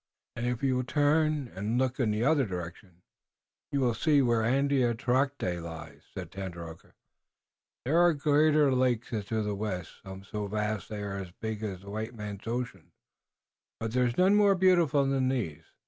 "And 0.35 0.47
if 0.47 0.63
you 0.63 0.77
will 0.77 0.83
turn 0.83 1.47
and 1.53 1.77
look 1.77 1.99
in 1.99 2.09
the 2.09 2.23
other 2.25 2.43
direction 2.43 3.03
you 3.71 3.81
will 3.81 3.93
see 3.93 4.19
where 4.19 4.41
Andiatarocte 4.41 5.59
lies," 5.61 6.01
said 6.15 6.31
Tandakora. 6.31 6.93
"There 7.85 7.99
are 7.99 8.11
greater 8.15 8.71
lakes 8.73 9.09
to 9.11 9.43
the 9.43 9.53
west, 9.53 9.93
some 10.03 10.23
so 10.23 10.47
vast 10.47 10.89
that 10.89 10.95
they 10.95 11.03
are 11.03 11.17
as 11.17 11.29
big 11.33 11.61
as 11.61 11.81
the 11.81 11.91
white 11.91 12.15
man's 12.15 12.47
ocean, 12.47 12.93
but 13.79 13.91
there 13.91 14.07
is 14.07 14.17
none 14.17 14.33
more 14.33 14.55
beautiful 14.55 15.05
than 15.05 15.29
these. 15.29 15.65